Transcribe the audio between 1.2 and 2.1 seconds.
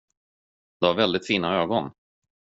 fina ögon.